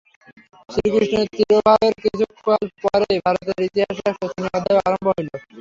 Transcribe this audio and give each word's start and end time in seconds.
শ্রীকৃষ্ণের 0.69 1.27
তিরোভাবের 1.33 1.93
কিছুকাল 2.03 2.63
পরেই 2.83 3.17
ভারতের 3.25 3.59
ইতিহাসে 3.67 4.03
এক 4.09 4.15
শোচনীয় 4.19 4.55
অধ্যায় 4.57 4.81
আরম্ভ 4.81 5.07
হইল। 5.09 5.29